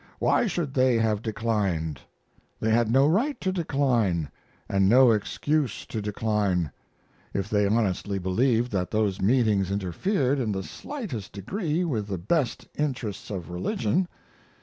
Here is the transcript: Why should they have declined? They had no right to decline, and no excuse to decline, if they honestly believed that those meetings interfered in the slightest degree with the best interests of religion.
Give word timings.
Why 0.17 0.47
should 0.47 0.73
they 0.73 0.95
have 0.97 1.21
declined? 1.21 2.01
They 2.59 2.71
had 2.71 2.89
no 2.89 3.05
right 3.05 3.39
to 3.39 3.51
decline, 3.51 4.31
and 4.67 4.89
no 4.89 5.11
excuse 5.11 5.85
to 5.85 6.01
decline, 6.01 6.71
if 7.35 7.47
they 7.51 7.67
honestly 7.67 8.17
believed 8.17 8.71
that 8.71 8.89
those 8.89 9.21
meetings 9.21 9.69
interfered 9.69 10.39
in 10.39 10.53
the 10.53 10.63
slightest 10.63 11.33
degree 11.33 11.83
with 11.85 12.07
the 12.07 12.17
best 12.17 12.67
interests 12.75 13.29
of 13.29 13.51
religion. 13.51 14.07